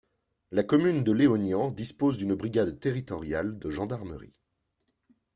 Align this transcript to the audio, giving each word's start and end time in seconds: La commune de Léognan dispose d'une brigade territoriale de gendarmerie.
La 0.51 0.63
commune 0.63 1.03
de 1.03 1.11
Léognan 1.11 1.69
dispose 1.69 2.17
d'une 2.17 2.33
brigade 2.33 2.79
territoriale 2.79 3.59
de 3.59 3.69
gendarmerie. 3.69 4.33